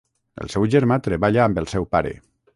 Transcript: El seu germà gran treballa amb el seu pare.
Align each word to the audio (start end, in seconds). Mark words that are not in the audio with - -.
El 0.45 0.49
seu 0.53 0.65
germà 0.75 0.97
gran 0.97 1.05
treballa 1.09 1.45
amb 1.45 1.63
el 1.65 1.71
seu 1.77 1.91
pare. 1.95 2.17